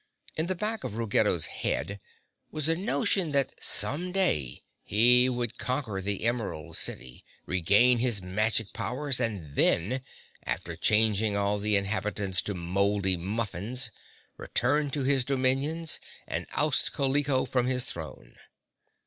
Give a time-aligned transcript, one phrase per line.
[0.35, 1.99] In the back of Ruggedo's head
[2.49, 8.73] was a notion that some day he would conquer the Emerald City, regain his magic
[8.73, 10.01] powers and then,
[10.43, 13.91] after changing all the inhabitants to mouldy muffins,
[14.37, 18.37] return to his dominions and oust Kaliko from his throne.